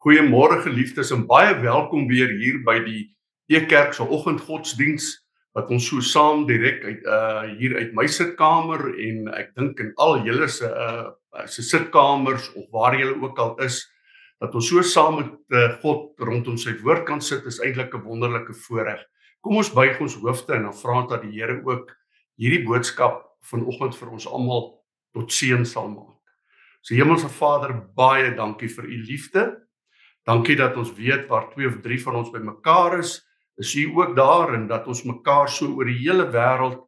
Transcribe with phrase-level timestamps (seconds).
[0.00, 3.02] Goeiemôre geliefdes en baie welkom weer hier by die
[3.52, 5.10] Ekerk se oggendgodsdiens
[5.52, 9.92] wat ons so saam direk uit uh hier uit my sitkamer en ek dink in
[10.00, 13.82] al julle se uh se sitkamers of waar julle ook al is
[14.40, 18.00] dat ons so saam met uh, God rondom sy woord kan sit is eintlik 'n
[18.08, 19.04] wonderlike voorreg.
[19.44, 21.92] Kom ons buig ons hoofde en dan vra dat die Here ook
[22.40, 24.78] hierdie boodskap vanoggend vir ons almal
[25.12, 26.24] tot seën sal maak.
[26.80, 29.50] So Hemelse Vader, baie dankie vir u liefde
[30.28, 33.18] Dankie dat ons weet waar twee of drie van ons bymekaar is,
[33.60, 36.86] is U ook daar en dat ons mekaar so oor die hele wêreld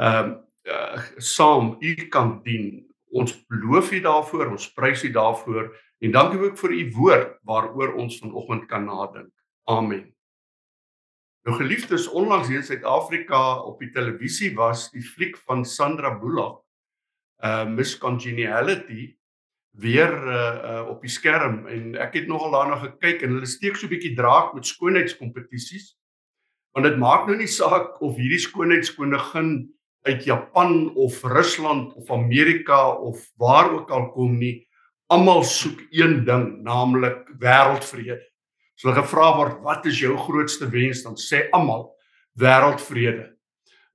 [0.00, 2.86] ehm uh, uh, saam U kan dien.
[3.10, 7.94] Ons loof U daarvoor, ons prys U daarvoor en dankie ook vir U woord waaroor
[8.00, 9.32] ons vanoggend kan nadink.
[9.68, 10.08] Amen.
[11.44, 16.60] Nou geliefdes, onlangs hier in Suid-Afrika op die televisie was die fliek van Sandra Bullock,
[17.44, 19.16] uh Miss Congeniality
[19.78, 23.76] weer uh, uh op die skerm en ek het nogal daarna gekyk en hulle steek
[23.76, 25.96] so 'n bietjie draak met skoonheidskompetisies.
[26.72, 29.70] Want dit maak nou nie saak of hierdie skoonheidskoningin
[30.02, 34.66] uit Japan of Rusland of Amerika of waar ook al kom nie.
[35.06, 38.20] Almal soek een ding, naamlik wêreldvrede.
[38.76, 41.90] As hulle gevra word wat is jou grootste wens, dan sê almal
[42.38, 43.26] wêreldvrede.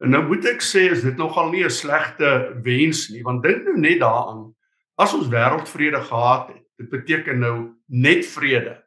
[0.03, 3.63] En nou moet ek sê is dit nogal nie 'n slegte wens nie, want dink
[3.63, 4.53] nou net daaraan
[4.95, 7.55] As ons wêreldvrede gehad het, dit beteken nou
[7.91, 8.77] net vrede,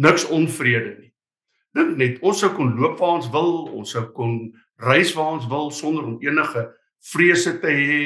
[0.00, 1.10] niks onvrede nie.
[1.76, 4.38] Dink net, ons sou kon loop waar ons wil, ons sou kon
[4.80, 6.64] reis waar ons wil sonder om enige
[7.12, 7.98] vrese te hê.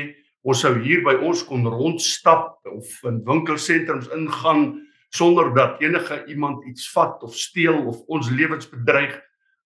[0.45, 4.67] Ons sou hier by ons kon rondstap of in winkelsentrums ingaan
[5.15, 9.15] sonder dat enige iemand iets vat of steel of ons lewens bedreig.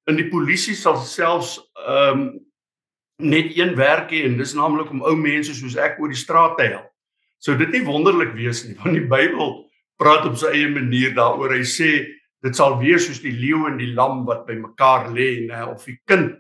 [0.09, 2.29] In die polisie sal selfs ehm um,
[3.19, 6.53] net een werk hê en dis naamlik om ou mense soos ek oor die straat
[6.55, 6.88] te help
[7.39, 9.57] sou dit nie wonderlik wees nie want die Bybel
[9.99, 11.57] praat op sy eie manier daaroor.
[11.59, 11.91] Hy sê
[12.45, 15.87] dit sal wees soos die leeu en die lam wat by mekaar lê nê of
[15.89, 16.37] die kind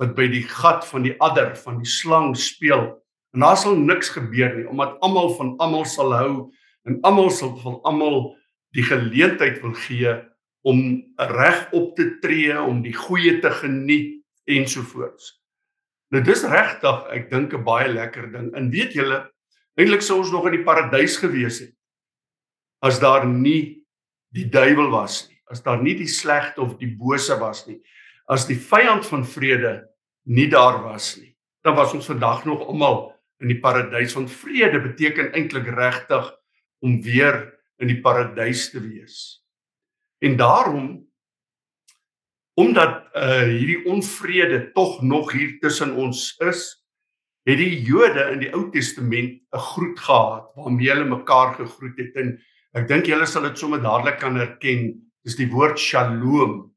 [0.00, 2.96] wat by die gat van die adder van die slang speel.
[3.34, 6.32] En daar sal niks gebeur nie omdat almal van almal sal hou
[6.88, 8.34] en almal sal van almal
[8.74, 10.16] die geleentheid wil gee
[10.64, 10.80] om
[11.18, 15.34] reg op te tree om die goeie te geniet ensovoorts.
[16.12, 18.54] Nou dis regtig ek dink 'n baie lekker ding.
[18.56, 19.33] En weet julle
[19.74, 21.74] Eintlik sou ons nog in die paradys gewees het
[22.84, 23.80] as daar nie
[24.34, 27.78] die duiwel was nie, as daar nie die slegte of die bose was nie,
[28.28, 29.78] as die vyand van vrede
[30.28, 31.30] nie daar was nie.
[31.64, 36.28] Dan was ons vandag nog almal in die paradys want vrede beteken eintlik regtig
[36.84, 37.40] om weer
[37.80, 39.40] in die paradys te wees.
[40.20, 40.88] En daarom
[42.60, 46.83] omdat uh hierdie onvrede tog nog hier tussen ons is,
[47.44, 52.16] het die Jode in die Ou Testament 'n groet gehad waarmee hulle mekaar gegroet het
[52.16, 52.38] en
[52.74, 56.72] ek dink julle sal dit sommer dadelik kan herken dis die woord Shalom.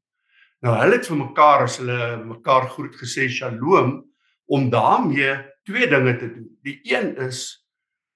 [0.62, 4.04] Nou hulle het vir mekaar as hulle mekaar groet gesê Shalom
[4.46, 6.48] om daarmee twee dinge te doen.
[6.64, 7.64] Die een is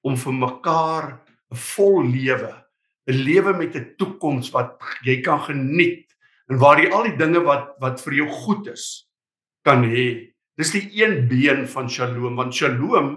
[0.03, 1.21] om vir mekaar
[1.53, 2.65] 'n vol lewe,
[3.07, 6.09] 'n lewe met 'n toekoms wat jy kan geniet
[6.49, 9.09] en waar jy al die dinge wat wat vir jou goed is
[9.65, 10.32] kan hê
[10.63, 13.09] Dis die een been van Shalom want Shalom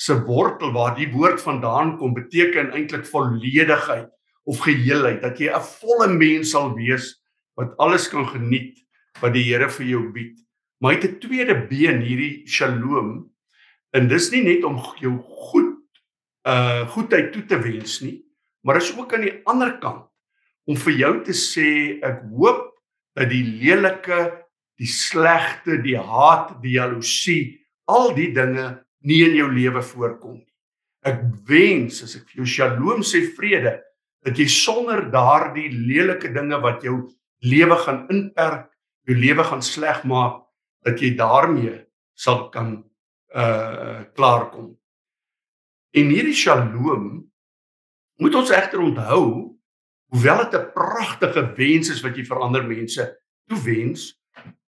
[0.00, 4.06] se wortel waar die woord vandaan kom beteken eintlik volledigheid
[4.48, 7.20] of geheelheid dat jy 'n volle mens sal wees
[7.60, 8.80] wat alles kan geniet
[9.20, 10.40] wat die Here vir jou bied.
[10.80, 13.28] Maar hy het 'n tweede been hierdie Shalom
[13.92, 15.76] en dis nie net om jou goed
[16.48, 18.24] uh goedheid toe te wens nie,
[18.64, 20.08] maar is ook aan die ander kant
[20.64, 22.72] om vir jou te sê ek hoop
[23.12, 24.48] dat die lelike
[24.80, 27.60] die slegte, die haat, die jaloesie,
[27.90, 30.46] al die dinge nie in jou lewe voorkom nie.
[31.04, 33.78] Ek wens as ek vir jou Shalom sê vrede,
[34.24, 36.98] dat jy sonder daardie lelike dinge wat jou
[37.44, 38.68] lewe gaan inperk,
[39.08, 40.42] jou lewe gaan sleg maak,
[40.84, 41.80] dat jy daarmee
[42.16, 42.78] sal kan
[43.30, 44.72] uh klaarkom.
[45.94, 47.28] En hierdie Shalom
[48.20, 49.56] moet ons egter onthou,
[50.10, 53.06] hoewel dit 'n pragtige wens is wat jy vir ander mense
[53.48, 54.19] toewens,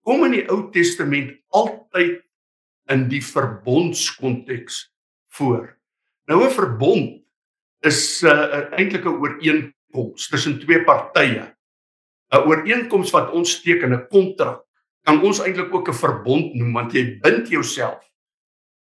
[0.03, 2.21] kom in die Ou Testament altyd
[2.91, 4.83] in die verbondskonteks
[5.37, 5.77] voor.
[6.27, 7.23] Nou 'n verbond
[7.81, 11.55] is 'n uh, eintlik 'n ooreenkoms tussen twee partye.
[12.33, 14.63] 'n Ooreenkoms wat ons teken, 'n kontrak,
[15.03, 18.03] kan ons eintlik ook 'n verbond noem want jy bind jouself.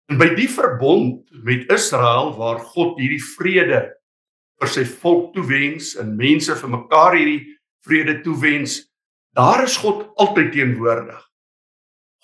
[0.08, 3.94] En by die verbond met Israel waar God hierdie vrede
[4.60, 8.93] vir sy volk toewens en mense vir mekaar hierdie vrede toewens,
[9.34, 11.18] Daar is God altyd teenwoordig.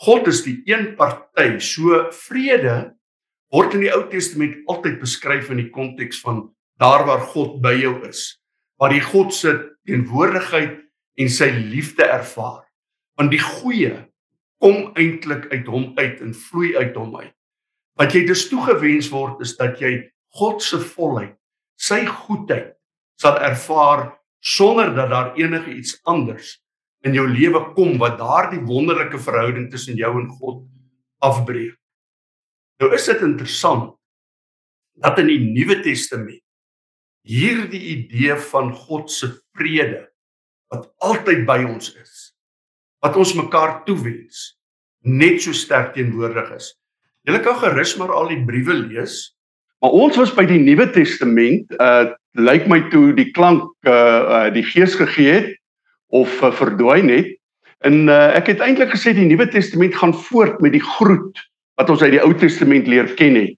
[0.07, 1.59] God is die een party.
[1.59, 2.95] So vrede
[3.51, 6.45] word in die Ou Testament altyd beskryf in die konteks van
[6.79, 8.39] daar waar God by jou is.
[8.79, 9.57] Waar die God se
[9.89, 10.79] teenwoordigheid
[11.21, 12.63] en sy liefde ervaar.
[13.19, 14.07] Want die goeie
[14.63, 17.35] kom eintlik uit hom uit en vloei uit hom uit.
[17.99, 19.97] Wat jy dus toegewens word is dat jy
[20.39, 21.35] God se volheid,
[21.75, 22.77] sy goedheid
[23.19, 26.61] sal ervaar sonder dat daar enige iets anders
[27.07, 30.65] in jou lewe kom wat daardie wonderlike verhouding tussen jou en God
[31.25, 31.77] afbreek.
[32.81, 33.95] Nou is dit interessant
[35.01, 36.43] dat in die Nuwe Testament
[37.29, 40.07] hierdie idee van God se vrede
[40.73, 42.31] wat altyd by ons is
[43.01, 44.59] wat ons mekaar toewens
[45.01, 46.75] net so sterk teenwoordig is.
[47.25, 49.31] Julle kan gerus maar al die briewe lees.
[49.81, 54.51] Maar ons was by die Nuwe Testament, uh lyk my toe die klank uh, uh
[54.55, 55.49] die Gees gegee het
[56.11, 57.31] of uh, verdwyn het.
[57.87, 61.39] En uh ek het eintlik gesê die Nuwe Testament gaan voort met die groet
[61.81, 63.57] wat ons uit die Ou Testament leer ken het.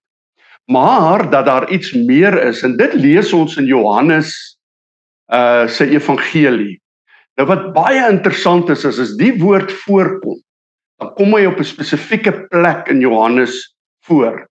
[0.71, 4.31] Maar dat daar iets meer is en dit lees ons in Johannes
[5.33, 6.79] uh se evangelie.
[7.41, 10.39] Nou wat baie interessant is is as die woord voorkom,
[11.01, 13.75] dan kom hy op 'n spesifieke plek in Johannes
[14.07, 14.47] voor.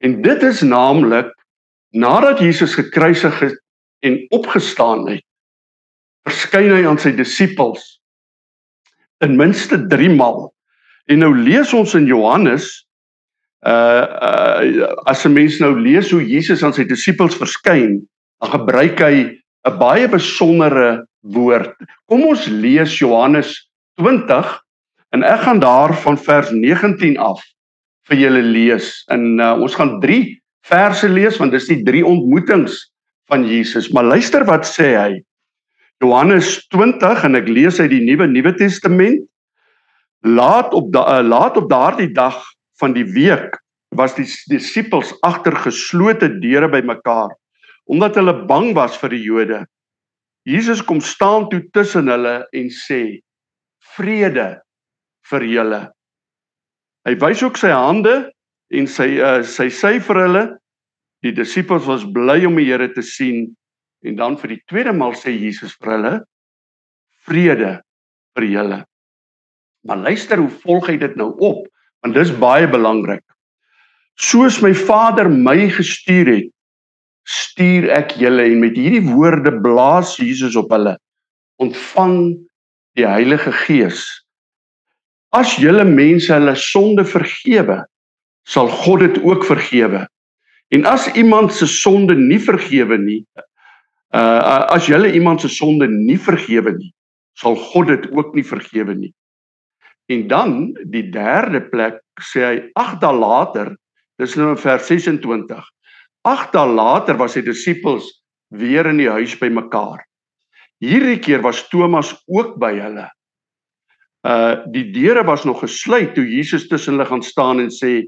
[0.00, 1.30] En dit is naamlik
[1.90, 3.54] nadat Jesus gekruisig is
[4.00, 5.24] en opgestaan het,
[6.28, 7.98] verskyn hy aan sy disippels
[9.22, 10.50] ten minste 3 maal.
[11.10, 12.66] En nou lees ons in Johannes
[13.62, 18.02] uh uh as 'n mens nou lees hoe Jesus aan sy disippels verskyn,
[18.42, 21.74] dan gebruik hy 'n baie besondere woord.
[22.10, 23.54] Kom ons lees Johannes
[24.00, 24.58] 20
[25.14, 27.42] en ek gaan daar van vers 19 af
[28.08, 29.04] vir julle lees.
[29.10, 32.90] En uh, ons gaan 3 verse lees want dis die drie ontmoetings
[33.30, 33.92] van Jesus.
[33.92, 35.22] Maar luister wat sê hy.
[36.02, 39.22] Johannes 20 en ek lees uit die Nuwe Nuwe Testament.
[40.26, 42.38] Laat op da, uh, laat op daardie dag
[42.82, 43.58] van die week
[43.94, 47.30] was die disippels agter geslote deure bymekaar
[47.90, 49.58] omdat hulle bang was vir die Jode.
[50.48, 53.18] Jesus kom staan toe tussen hulle en sê:
[53.96, 54.62] "Vrede
[55.30, 55.80] vir julle."
[57.06, 58.30] Hy wys ook sy hande
[58.70, 60.44] en sy uh, sy sê vir hulle:
[61.26, 63.50] "Die disippels was bly om die Here te sien."
[64.02, 66.14] En dan vir die tweede maal sê Jesus vir hulle:
[67.26, 67.74] "Vrede
[68.36, 68.80] vir julle."
[69.86, 71.66] Maar luister hoe volg hy dit nou op,
[72.02, 73.22] want dis baie belangrik.
[74.18, 76.52] Soos my Vader my gestuur het,
[77.28, 80.96] stuur ek julle en met hierdie woorde blaas Jesus op hulle
[81.62, 82.16] ontvang
[82.98, 84.02] die Heilige Gees
[85.36, 87.78] as julle mense hulle sonde vergewe
[88.48, 90.02] sal God dit ook vergewe
[90.74, 93.22] en as iemand se sonde nie vergewe nie
[94.12, 96.92] uh as julle iemand se sonde nie vergewe nie
[97.38, 99.12] sal God dit ook nie vergewe nie
[100.12, 100.56] en dan
[100.92, 103.76] die derde plek sê hy ag dae later
[104.20, 105.72] dis nou in vers 26
[106.22, 108.06] Agt dae later was die disippels
[108.54, 110.04] weer in die huis by mekaar.
[110.82, 113.08] Hierdie keer was Thomas ook by hulle.
[114.22, 118.06] Uh die deure was nog gesluit toe Jesus tussen hulle gaan staan en sê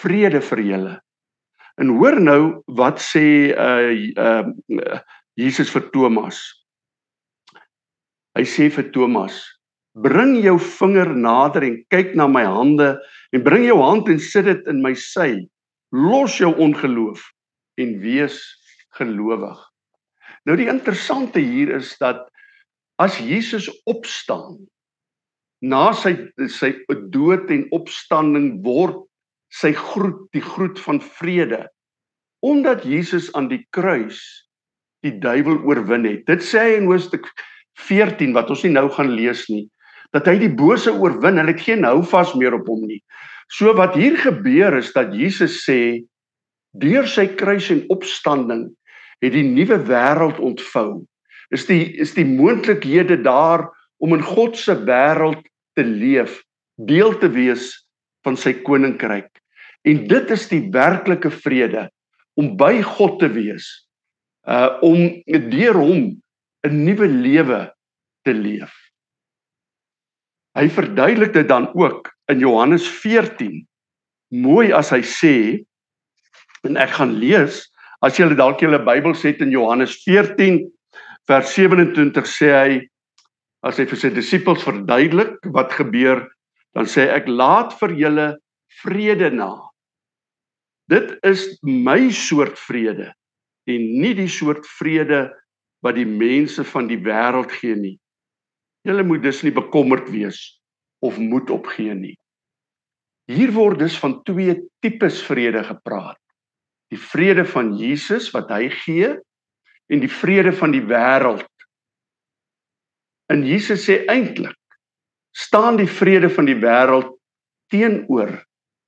[0.00, 0.94] vrede vir julle.
[1.78, 4.98] En hoor nou wat sê uh uh
[5.36, 6.38] Jesus vir Thomas.
[8.38, 9.42] Hy sê vir Thomas:
[9.94, 12.98] "Bring jou vinger nader en kyk na my hande
[13.32, 15.46] en bring jou hand en sit dit in my sy.
[15.92, 17.22] Los jou ongeloof
[17.78, 18.38] en wees
[18.98, 19.58] gelowig.
[20.46, 22.28] Nou die interessante hier is dat
[23.02, 24.58] as Jesus opstaan
[25.64, 26.14] na sy
[26.52, 26.74] sy
[27.10, 29.02] dood en opstanding word
[29.50, 31.64] sy groet die groet van vrede
[32.44, 34.43] omdat Jesus aan die kruis
[35.04, 36.24] die duiwel oorwin het.
[36.26, 37.28] Dit sê hy in Hoofstuk
[37.86, 39.66] 14 wat ons nie nou gaan lees nie
[40.14, 41.40] dat hy die bose oorwin.
[41.40, 43.00] Hulle het geen houvas meer op hom nie.
[43.50, 46.04] So wat hier gebeur is dat Jesus sê
[46.74, 48.66] Deur sy kruis en opstanding
[49.22, 51.04] het die nuwe wêreld ontvou.
[51.54, 53.68] Is die is die moontlikhede daar
[54.02, 55.44] om in God se wêreld
[55.78, 56.40] te leef,
[56.74, 57.70] deel te wees
[58.26, 59.30] van sy koninkryk.
[59.86, 61.86] En dit is die werklike vrede
[62.40, 63.68] om by God te wees.
[64.44, 66.20] Uh om deur hom
[66.64, 67.60] 'n nuwe lewe
[68.24, 68.72] te leef.
[70.54, 73.64] Hy verduidelik dit dan ook in Johannes 14
[74.30, 75.36] mooi as hy sê
[76.64, 77.64] en ek gaan lees
[78.04, 80.62] as julle dalk julle Bybel het in Johannes 14
[81.28, 82.78] vers 27 sê hy
[83.64, 86.24] as hy vir sy disippels verduidelik wat gebeur
[86.76, 88.28] dan sê ek laat vir julle
[88.82, 89.52] vrede na.
[90.90, 93.12] Dit is my soort vrede
[93.70, 95.28] en nie die soort vrede
[95.84, 97.96] wat die mense van die wêreld gee nie.
[98.84, 100.40] Julle moet dus nie bekommerd wees
[101.04, 102.16] of moed opgee nie.
[103.28, 106.20] Hier word dus van twee tipes vrede gepraat.
[106.92, 109.14] Die vrede van Jesus wat hy gee
[109.92, 111.48] en die vrede van die wêreld.
[113.32, 114.56] En Jesus sê eintlik
[115.34, 117.08] staan die vrede van die wêreld
[117.72, 118.36] teenoor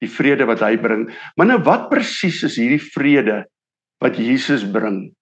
[0.04, 1.06] die vrede wat hy bring.
[1.36, 3.42] Maar nou wat presies is hierdie vrede
[4.04, 5.12] wat Jesus bring?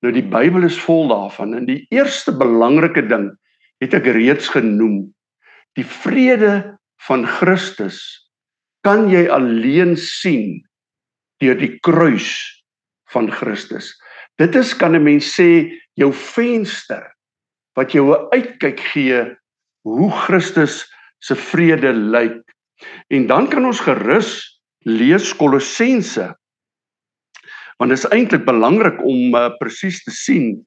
[0.00, 3.30] Nou die Bybel is vol daarvan en die eerste belangrike ding
[3.84, 5.10] het ek reeds genoem.
[5.76, 8.00] Die vrede van Christus
[8.86, 10.60] kan jy alleen sien
[11.40, 12.30] deur die kruis
[13.12, 13.92] van Christus.
[14.40, 17.04] Dit is kan 'n mens sê jou venster
[17.76, 19.36] wat jou 'n uitkyk gee
[19.84, 20.86] hoe Christus
[21.20, 22.42] se vrede lyk.
[23.08, 26.34] En dan kan ons gerus lees Kolossense.
[27.80, 30.58] Want dit is eintlik belangrik om uh, presies te sien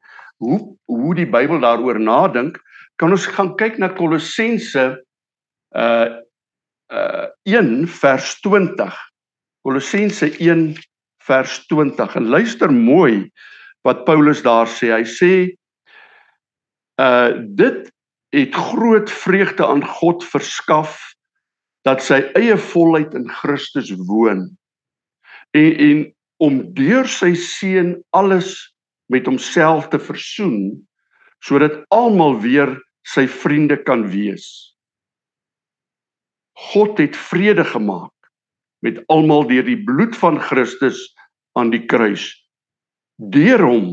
[0.42, 2.58] hoe hoe die Bybel daaroor nadink.
[2.98, 4.86] Kan ons gaan kyk na Kolossense
[5.78, 6.10] uh
[6.94, 8.98] uh 1 vers 20.
[9.66, 10.74] Kolossense 1
[11.26, 12.16] vers 20.
[12.20, 13.30] En luister mooi
[13.86, 14.92] wat Paulus daar sê.
[14.94, 15.34] Hy sê
[17.02, 17.90] uh dit
[18.34, 20.98] het groot vreugde aan God verskaf
[21.86, 24.48] dat sy eie volheid in Christus woon.
[25.54, 26.06] En en
[26.42, 28.56] om deur sy seun alles
[29.12, 30.74] met homself te versoen
[31.44, 32.72] sodat almal weer
[33.04, 34.46] sy vriende kan wees.
[36.72, 38.14] God het vrede gemaak
[38.86, 41.02] met almal deur die bloed van Christus
[41.60, 42.32] aan die kruis.
[43.20, 43.88] Deur hom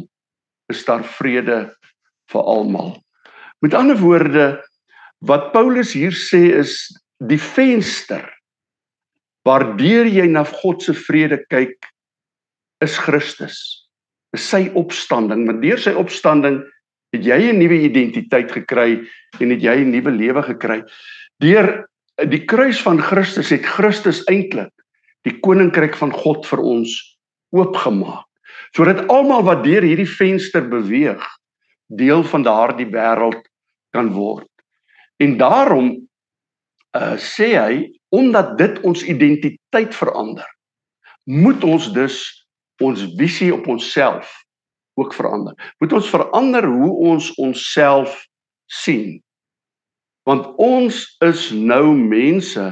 [0.71, 1.65] is daar vrede
[2.31, 2.95] vir almal.
[3.61, 4.61] Met ander woorde
[5.27, 6.79] wat Paulus hier sê is
[7.29, 8.25] die venster
[9.45, 11.90] waardeur jy na God se vrede kyk
[12.85, 13.57] is Christus.
[14.37, 15.47] Is sy opstanding.
[15.47, 16.63] Met deur sy opstanding
[17.15, 19.03] het jy 'n nuwe identiteit gekry
[19.41, 20.83] en het jy 'n nuwe lewe gekry.
[21.41, 21.89] Deur
[22.29, 24.73] die kruis van Christus het Christus eintlik
[25.25, 27.19] die koninkryk van God vir ons
[27.53, 28.27] oopgemaak
[28.77, 31.23] sodat almal wat deur hierdie venster beweeg
[31.91, 33.43] deel van daardie wêreld
[33.91, 34.47] kan word.
[35.19, 35.91] En daarom
[36.97, 37.75] uh sê hy
[38.11, 40.47] omdat dit ons identiteit verander,
[41.25, 42.40] moet ons dus
[42.85, 44.33] ons visie op onsself
[45.01, 45.55] ook verander.
[45.79, 48.27] Moet ons verander hoe ons onsself
[48.71, 49.21] sien.
[50.29, 52.67] Want ons is nou mense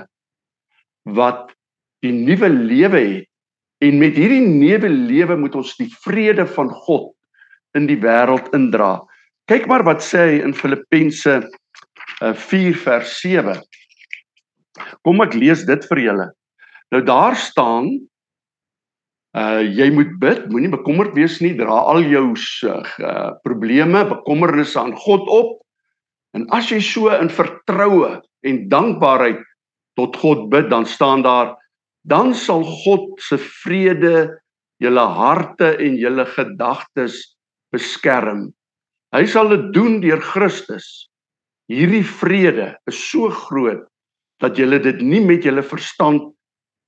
[1.08, 1.54] wat
[2.04, 3.26] die nuwe lewe het
[3.84, 7.12] en met hierdie nuwe lewe moet ons die vrede van God
[7.78, 8.98] in die wêreld indra.
[9.48, 11.38] Kyk maar wat sê hy in Filippense
[12.18, 12.34] 4
[12.74, 13.54] uh, vers 7.
[15.06, 16.28] Kom ek lees dit vir julle.
[16.92, 17.94] Nou daar staan
[19.36, 24.96] uh jy moet bid, moenie bekommerd wees nie, dra al jou uh, probleme, bekommernisse aan
[24.96, 25.50] God op.
[26.36, 29.40] En as jy so in vertroue en dankbaarheid
[29.98, 31.56] tot God bid, dan staan daar
[32.08, 34.38] dan sal God se vrede
[34.80, 37.18] julle harte en julle gedagtes
[37.74, 38.48] beskerm.
[39.12, 41.08] Hy sal dit doen deur Christus.
[41.68, 43.84] Hierdie vrede is so groot
[44.40, 46.30] dat julle dit nie met julle verstand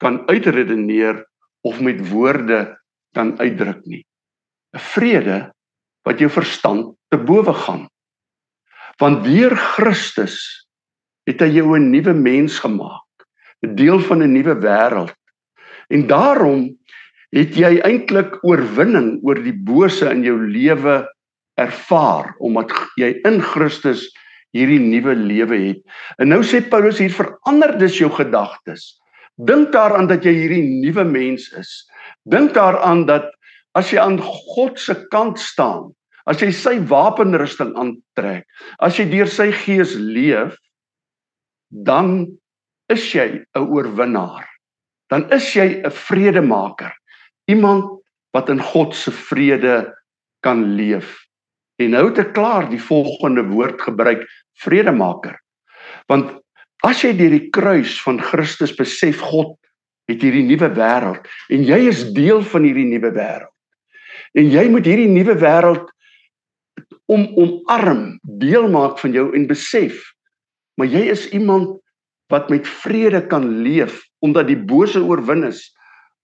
[0.01, 1.25] kan uitredeneer
[1.67, 2.79] of met woorde
[3.15, 4.05] kan uitdruk nie.
[4.75, 5.53] 'n Vrede
[6.07, 7.89] wat jou verstand te bowe gaan.
[8.99, 10.67] Want deur Christus
[11.27, 13.07] het hy jou 'n nuwe mens gemaak.
[13.63, 15.15] 'n deel van 'n nuwe wêreld.
[15.89, 16.79] En daarom
[17.31, 21.07] het jy eintlik oorwinning oor die bose in jou lewe
[21.59, 24.09] ervaar omdat jy in Christus
[24.53, 25.83] hierdie nuwe lewe het.
[26.19, 29.00] En nou sê Paulus hier verander dis jou gedagtes.
[29.47, 31.71] Dink daaraan dat jy hierdie nuwe mens is.
[32.29, 33.31] Dink daaraan dat
[33.79, 35.93] as jy aan God se kant staan,
[36.29, 38.45] as jy sy wapenrusting aantrek,
[38.83, 40.59] as jy deur sy gees leef,
[41.71, 42.27] dan
[42.91, 44.47] is jy 'n oorwinnaar.
[45.11, 46.93] Dan is jy 'n vredemaker.
[47.47, 49.95] Iemand wat in God se vrede
[50.43, 51.17] kan leef.
[51.79, 54.27] En nou te klaar die volgende woord gebruik,
[54.63, 55.41] vredemaker.
[56.07, 56.41] Want
[56.87, 59.57] as jy deur die kruis van Christus besef God
[60.11, 63.53] het hierdie nuwe wêreld en jy is deel van hierdie nuwe wêreld.
[64.39, 65.91] En jy moet hierdie nuwe wêreld
[67.11, 69.99] om omarm, deel maak van jou en besef
[70.81, 71.77] maar jy is iemand
[72.33, 75.67] wat met vrede kan leef omdat die bose oorwin is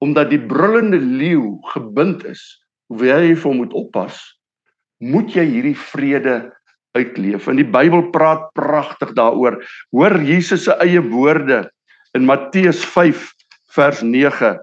[0.00, 2.40] omdat die brullende leeu gebind is
[2.88, 4.20] hoewel jy vir hom moet oppas
[5.04, 6.38] moet jy hierdie vrede
[6.96, 7.48] uitleef.
[7.50, 9.60] En die Bybel praat pragtig daaroor.
[9.94, 11.66] Hoor Jesus se eie woorde
[12.16, 13.28] in Matteus 5
[13.76, 14.56] vers 9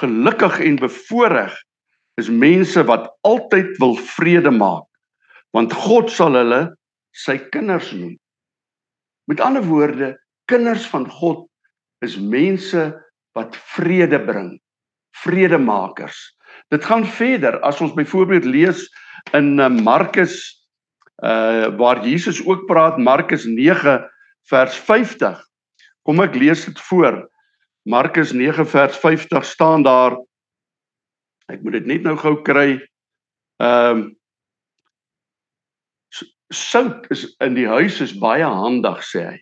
[0.00, 1.52] gelukkig en bevoordeel
[2.20, 4.86] is mense wat altyd wil vrede maak
[5.52, 6.62] want God sal hulle
[7.12, 8.14] sy kinders noem.
[9.28, 10.14] Met ander woorde,
[10.48, 11.44] kinders van God
[12.04, 12.86] is mense
[13.36, 14.54] wat vrede bring,
[15.22, 16.16] vredemakers.
[16.72, 17.58] Dit gaan verder.
[17.68, 18.86] As ons byvoorbeeld lees
[19.36, 20.40] in eh, Markus
[21.20, 24.10] uh waar Jesus ook praat Markus 9
[24.48, 25.38] vers 50.
[26.02, 27.28] Kom ek lees dit voor.
[27.82, 30.16] Markus 9 vers 50 staan daar.
[31.46, 32.80] Ek moet dit net nou gou kry.
[33.62, 34.10] Ehm um,
[36.52, 39.38] sout is in die huis is baie handig sê hy.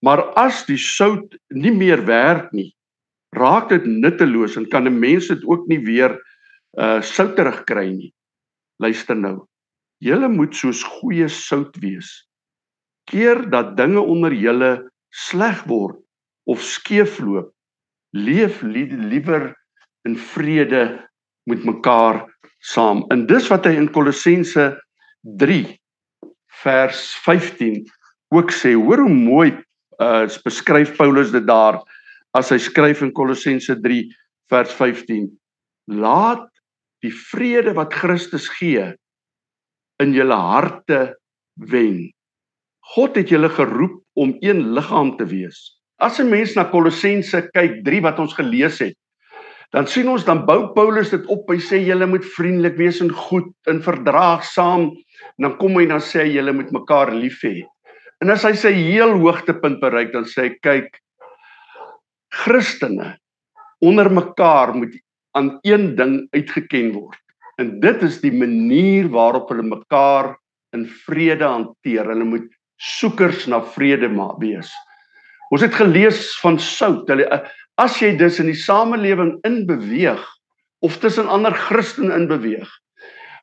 [0.00, 2.70] Maar as die sout nie meer werk nie,
[3.36, 6.16] raak dit nutteloos en kan 'n mens dit ook nie weer
[6.78, 8.14] uh souterig kry nie.
[8.78, 9.47] Luister nou.
[9.98, 12.10] Julle moet soos goeie sout wees.
[13.10, 14.72] Keer dat dinge onder julle
[15.10, 15.98] sleg word
[16.48, 17.50] of skeefloop,
[18.14, 19.50] leef liewer
[20.06, 20.84] in vrede
[21.50, 22.22] met mekaar
[22.60, 23.02] saam.
[23.10, 24.70] En dis wat hy in Kolossense
[25.40, 25.64] 3
[26.62, 27.82] vers 15
[28.34, 28.74] ook sê.
[28.76, 29.50] Hoor hoe mooi
[29.98, 31.80] uh beskryf Paulus dit daar
[32.38, 34.04] as hy skryf in Kolossense 3
[34.52, 35.26] vers 15.
[35.90, 36.46] Laat
[37.02, 38.92] die vrede wat Christus gee
[40.02, 41.00] in julle harte
[41.70, 42.08] wen.
[42.94, 45.58] God het julle geroep om een liggaam te wees.
[45.98, 48.96] As 'n mens na Kolossense kyk 3 wat ons gelees het,
[49.72, 51.50] dan sien ons dan bou Paulus dit op.
[51.50, 54.90] Hy sê julle moet vriendelik wees en goed en verdraagsaam.
[55.36, 57.66] En dan kom hy dan sê julle moet mekaar lief hê.
[58.22, 60.98] En as hy sy heel hoogtepunt bereik, dan sê hy kyk
[62.28, 63.16] Christene
[63.84, 64.96] onder mekaar moet
[65.36, 67.20] aan een ding uitgeken word.
[67.58, 70.36] En dit is die manier waarop hulle mekaar
[70.76, 72.06] in vrede hanteer.
[72.06, 74.70] Hulle moet soekers na vrede maar wees.
[75.50, 77.08] Ons het gelees van sout.
[77.10, 77.26] Hulle
[77.78, 80.22] as jy dus in die samelewing inbeweeg
[80.86, 82.68] of tussen ander Christene inbeweeg,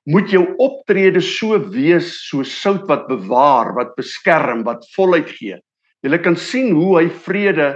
[0.08, 5.58] moet jou optrede so wees so sout wat bewaar, wat beskerm, wat voluit gee.
[6.06, 7.74] Jy kan sien hoe hy vrede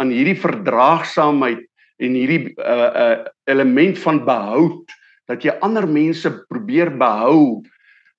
[0.00, 1.66] aan hierdie verdraagsaamheid
[2.02, 3.18] en hierdie uh, uh,
[3.50, 4.94] element van behoud
[5.30, 7.62] dat jy ander mense probeer behou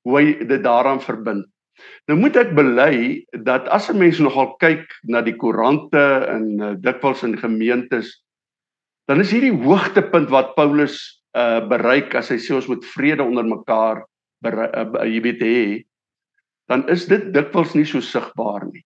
[0.08, 1.48] hoe hy dit daaraan verbind.
[2.10, 6.74] Nou moet ek bely dat as 'n mens nogal kyk na die koerante en uh,
[6.74, 8.24] dikwels in gemeentes
[9.08, 13.46] dan is hierdie hoogtepunt wat Paulus uh bereik as hy sê ons moet vrede onder
[13.46, 14.01] mekaar
[14.44, 15.60] uh, jy weet hê
[16.68, 18.84] dan is dit dikwels nie so sigbaar nie.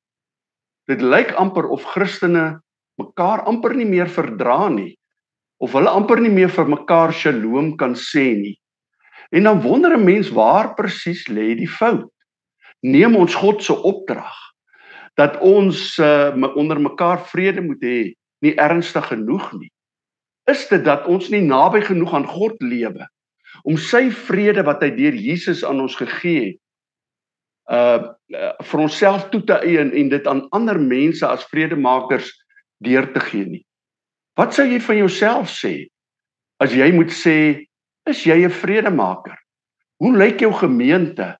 [0.89, 2.59] Dit lyk amper of Christene
[2.99, 4.97] mekaar amper nie meer verdra nie
[5.61, 8.55] of hulle amper nie meer vir mekaar shalom kan sê nie.
[9.31, 12.09] En dan wonder 'n mens waar presies lê die fout.
[12.81, 14.33] Neem ons God se opdrag
[15.15, 19.71] dat ons uh, onder mekaar vrede moet hê, nie ernstig genoeg nie.
[20.49, 23.05] Is dit dat ons nie naby genoeg aan God lewe
[23.63, 26.59] om sy vrede wat hy deur Jesus aan ons gegee het
[27.71, 27.99] uh,
[28.33, 32.31] uh vir onsself toe te eien en dit aan ander mense as vredemakers
[32.83, 33.65] deur te gee nie.
[34.39, 35.73] Wat sou jy van jouself sê
[36.63, 37.67] as jy moet sê
[38.07, 39.35] is jy 'n vredemaker?
[39.99, 41.37] Hoe lyk jou gemeente?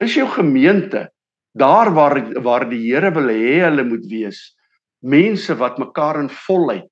[0.00, 1.08] Is jou gemeente
[1.54, 4.54] daar waar waar die Here wil hê hulle moet wees?
[5.02, 6.90] Mense wat mekaar in volheid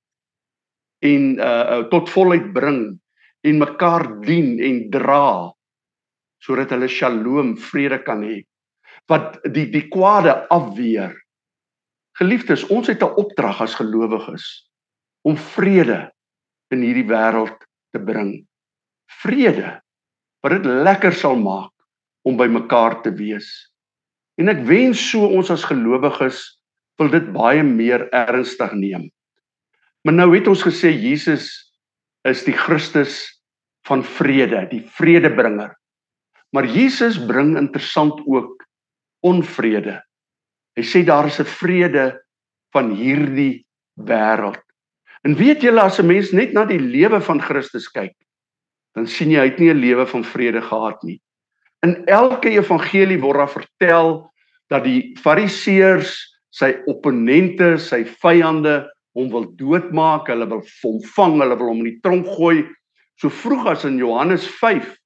[1.02, 2.98] en uh tot volheid bring
[3.42, 5.52] en mekaar dien en dra
[6.38, 8.44] sodat hulle shalom vrede kan hê
[9.08, 11.14] wat die die kwade afweer.
[12.18, 14.65] Geliefdes, ons het 'n opdrag as gelowiges
[15.26, 16.06] om vrede
[16.74, 17.56] in hierdie wêreld
[17.94, 18.38] te bring.
[19.22, 19.78] Vrede
[20.44, 21.72] wat dit lekker sal maak
[22.26, 23.48] om by mekaar te wees.
[24.38, 26.42] En ek wens so ons as gelowiges
[27.00, 29.08] wil dit baie meer ernstig neem.
[30.06, 31.48] Maar nou het ons gesê Jesus
[32.26, 33.24] is die Christus
[33.86, 35.72] van vrede, die vredebringer.
[36.54, 38.62] Maar Jesus bring interessant ook
[39.26, 39.98] onvrede.
[40.76, 42.06] Hy sê daar is 'n vrede
[42.74, 43.66] van hierdie
[43.98, 44.65] wêreld.
[45.26, 48.14] En weet julle as 'n mens net na die lewe van Christus kyk,
[48.94, 51.20] dan sien jy hy het nie 'n lewe van vrede gehad nie.
[51.82, 54.30] In elke evangelie word daar vertel
[54.70, 56.14] dat die Fariseërs,
[56.50, 61.90] sy opponente, sy vyande hom wil doodmaak, hulle wil hom vang, hulle wil hom in
[61.90, 62.64] die tronk gooi.
[63.20, 64.96] So vroeg as in Johannes 5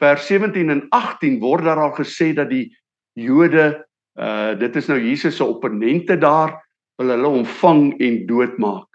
[0.00, 2.70] vers 17 en 18 word daar al gesê dat die
[3.18, 3.84] Jode
[4.16, 6.54] uh dit is nou Jesus se opponente daar
[6.98, 8.89] wil hulle hom vang en doodmaak.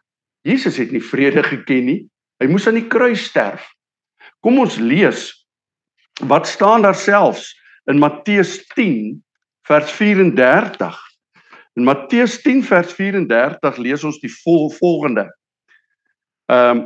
[0.45, 1.99] Jesus het nie vrede geken nie.
[2.41, 3.65] Hy moes aan die kruis sterf.
[4.45, 5.31] Kom ons lees
[6.29, 7.49] wat staan daar selfs
[7.89, 9.17] in Matteus 10
[9.67, 10.99] vers 34.
[11.75, 15.29] In Matteus 10 vers 34 lees ons die vol, volgende.
[16.51, 16.85] Ehm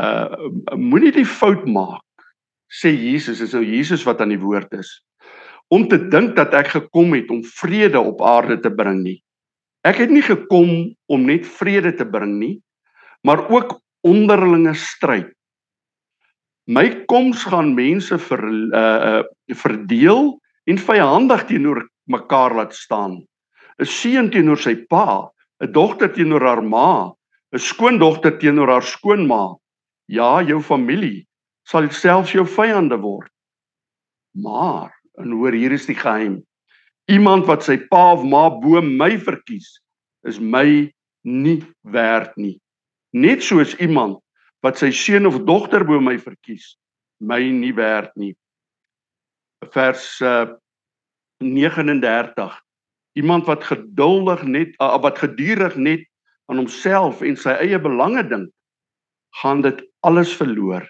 [0.00, 2.24] uh moenie die fout maak
[2.70, 4.92] sê Jesus is nou Jesus wat aan die woord is
[5.74, 9.18] om te dink dat ek gekom het om vrede op aarde te bring nie
[9.86, 12.56] Ek het nie gekom om net vrede te bring nie,
[13.24, 15.32] maar ook onderlinge stryd.
[16.70, 19.22] My koms gaan mense uh, uh
[19.56, 20.36] verdeel
[20.70, 23.24] en vyandig teenoor mekaar laat staan.
[23.80, 25.32] 'n Seun teenoor sy pa,
[25.64, 27.12] 'n dogter teenoor haar ma,
[27.52, 29.56] 'n skoondogter teenoor haar skoonma.
[30.06, 31.26] Ja, jou familie
[31.64, 33.30] sal selfs jou vyande word.
[34.34, 36.40] Maar, en hoor hier is die geheim.
[37.10, 39.66] Iemand wat sy pa of ma bo my verkies,
[40.28, 40.86] is my
[41.26, 42.60] nie werd nie.
[43.10, 44.20] Net soos iemand
[44.62, 46.76] wat sy seun of dogter bo my verkies,
[47.18, 48.34] my nie werd nie.
[49.74, 50.52] Vers uh,
[51.42, 52.54] 39.
[53.18, 56.06] Iemand wat geduldig net uh, wat gedurig net
[56.46, 58.52] aan homself en sy eie belange dink,
[59.42, 60.86] gaan dit alles verloor.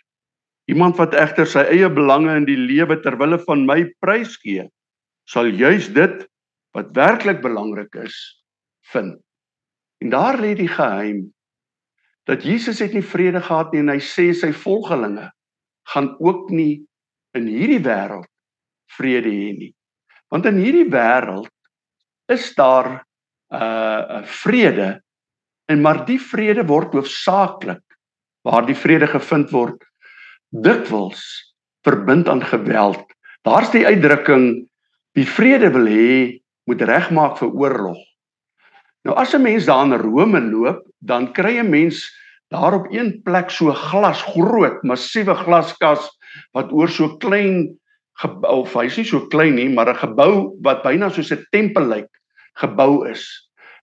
[0.71, 4.69] Iemand wat egter sy eie belange in die lewe ter wille van my prys gee,
[5.31, 6.25] sal juis dit
[6.75, 8.17] wat werklik belangrik is
[8.93, 9.19] vind.
[10.03, 11.29] En daar lê die geheim
[12.29, 15.29] dat Jesus het nie vrede gehad nie en hy sê sy volgelinge
[15.95, 16.83] gaan ook nie
[17.39, 18.29] in hierdie wêreld
[18.97, 19.73] vrede hê nie.
[20.31, 21.51] Want in hierdie wêreld
[22.31, 24.91] is daar 'n uh, 'n vrede
[25.71, 27.83] en maar die vrede word hoofsaaklik
[28.47, 29.79] waar die vrede gevind word
[30.51, 31.23] dikwels
[31.87, 33.05] verbind aan geweld.
[33.43, 34.70] Daar's die uitdrukking
[35.15, 37.99] wie vrede wil hê moet regmaak vir oorlog.
[39.05, 42.05] Nou as 'n mens daar in Rome loop, dan kry 'n mens
[42.51, 46.11] daar op een plek so glas groot, massiewe glaskas
[46.53, 47.79] wat oor so klein
[48.21, 51.87] gebou of hy's nie so klein nie, maar 'n gebou wat byna soos 'n tempel
[51.89, 52.11] lyk
[52.61, 53.25] gebou is.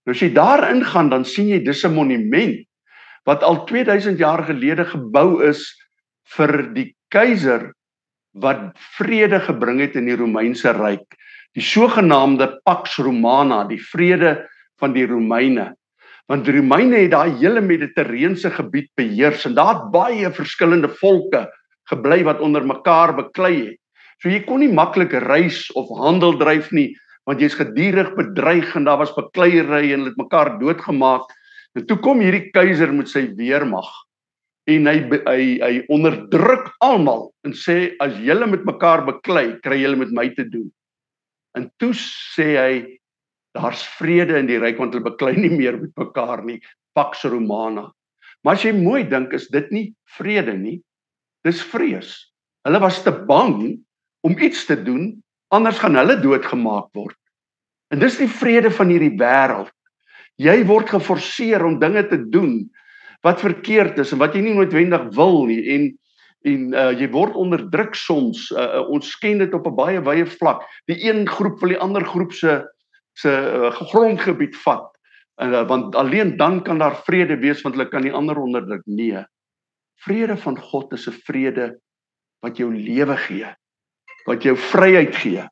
[0.05, 2.67] Nou as jy daar ingaan, dan sien jy dis 'n monument
[3.25, 5.59] wat al 2000 jaar gelede gebou is
[6.35, 7.73] vir die keiser
[8.41, 11.17] wat vrede gebring het in die Romeinse ryk.
[11.57, 14.37] Die sogenaamde Pax Romana, die vrede
[14.81, 15.71] van die Romeine.
[16.27, 21.47] Want die Romeine het daai hele Mediterrane gebied beheers en daar het baie verskillende volke
[21.89, 23.79] gebly wat onder mekaar beklei het.
[24.21, 26.93] So jy kon nie maklik reis of handel dryf nie
[27.27, 31.27] want jy's gedurig bedreig en daar was bekleierery en hulle het mekaar doodgemaak.
[31.75, 33.89] En toe kom hierdie keiser met sy weermag
[34.67, 39.99] en hy hy hy onderdruk almal en sê as julle met mekaar beklei, kry julle
[40.03, 40.67] met my te doen.
[41.55, 42.73] En toe sê hy
[43.57, 46.59] daar's vrede in die ryk want hulle beklei nie meer met mekaar nie.
[46.97, 47.87] Pax romana.
[48.43, 50.77] Maar as jy mooi dink is dit nie vrede nie
[51.47, 52.11] dis vrees.
[52.67, 53.77] Hulle was te bang
[54.27, 55.13] om iets te doen
[55.55, 57.17] anders gaan hulle doodgemaak word.
[57.93, 59.71] En dis die vrede van hierdie wêreld.
[60.37, 62.65] Jy word geforseer om dinge te doen
[63.21, 65.97] wat verkeerd is en wat jy nie noodwendig wil nie en
[66.47, 70.61] en uh, jy word onderdruk soms uh, ons ken dit op 'n baie wye vlak
[70.87, 72.61] die een groep wil die ander groep se
[73.17, 74.89] se uh, grondgebied vat.
[75.41, 78.85] En uh, want alleen dan kan daar vrede wees want hulle kan nie ander onderdruk
[78.85, 79.23] nee.
[80.05, 81.67] Vrede van God is 'n vrede
[82.45, 83.49] wat jou lewe gee.
[84.25, 85.47] Wat jou vryheid gee.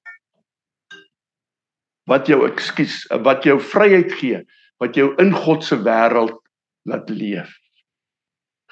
[2.06, 4.46] Wat jou ekskuus, wat jou vryheid gee,
[4.78, 6.38] wat jou in God se wêreld
[6.86, 7.52] laat leef.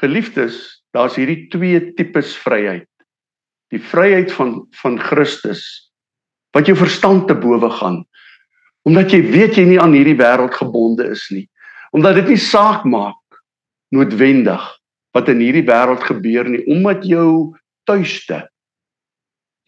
[0.01, 2.89] Geliefdes, daar's hierdie twee tipes vryheid.
[3.73, 5.63] Die vryheid van van Christus
[6.53, 8.03] wat jou verstand te bowe gaan
[8.83, 11.45] Omdat jy weet jy nie aan hierdie wêreld gebonde is nie.
[11.95, 13.19] Omdat dit nie saak maak
[13.95, 14.63] noodwendig
[15.15, 17.53] wat in hierdie wêreld gebeur nie, omdat jou
[17.87, 18.41] tuiste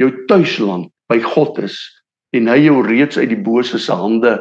[0.02, 1.78] jou tuisland by God is
[2.36, 4.34] en hy jou reeds uit die bose se hande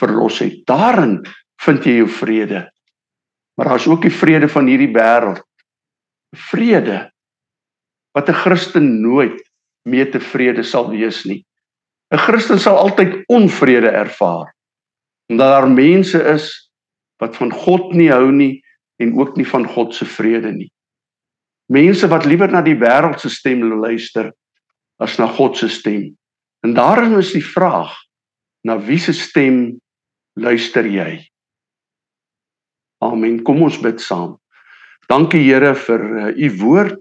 [0.00, 0.62] verlos het.
[0.70, 1.18] Daarin
[1.60, 2.62] vind jy jou vrede.
[3.54, 5.42] Maar daar's ook die vrede van hierdie wêreld.
[6.36, 7.12] Vrede
[8.12, 9.50] wat 'n Christen nooit
[9.88, 11.44] mee tevrede sal wees nie.
[12.12, 14.54] 'n Christen sal altyd onvrede ervaar
[15.32, 16.70] omdat daar mense is
[17.16, 18.60] wat van God nie hou nie
[19.00, 20.68] en ook nie van God se vrede nie.
[21.72, 24.32] Mense wat liewer na die wêreld se stem luister
[25.00, 26.10] as na God se stem.
[26.66, 27.94] En daarin is die vraag:
[28.66, 29.80] na wie se stem
[30.38, 31.22] luister jy?
[33.02, 33.42] Amen.
[33.42, 34.36] Kom ons bid saam.
[35.10, 37.00] Dankie Here vir uh, u woord.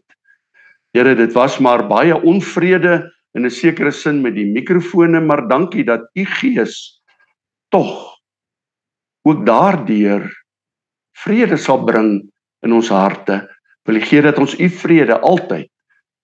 [0.95, 5.85] Here, dit was maar baie onvrede in 'n sekere sin met die mikrofone, maar dankie
[5.87, 7.01] dat u gees
[7.71, 8.17] tog
[9.23, 10.27] ook daardeur
[11.23, 12.31] vrede sal bring
[12.65, 13.47] in ons harte.
[13.85, 15.69] Wil U gee dat ons u vrede altyd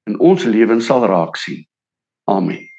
[0.09, 1.65] in ons lewens sal raak sien.
[2.29, 2.76] Amen.